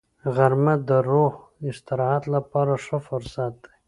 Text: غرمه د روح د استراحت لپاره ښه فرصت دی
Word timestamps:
غرمه 0.35 0.73
د 0.89 0.91
روح 1.11 1.35
د 1.61 1.63
استراحت 1.73 2.23
لپاره 2.35 2.73
ښه 2.85 2.97
فرصت 3.07 3.53
دی 3.63 3.71